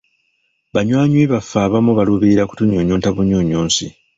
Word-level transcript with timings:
Banywanyi 0.73 1.21
baffe 1.31 1.57
abamu 1.67 1.91
baluubirira 1.97 2.43
kutunyunyunta 2.49 3.07
bunyunyusi. 3.15 3.85